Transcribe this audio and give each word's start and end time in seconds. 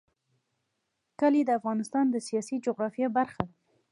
کلي 1.19 1.41
د 1.45 1.49
افغانستان 1.59 2.05
د 2.11 2.15
سیاسي 2.27 2.55
جغرافیه 2.65 3.07
برخه 3.17 3.41
ده. 3.47 3.53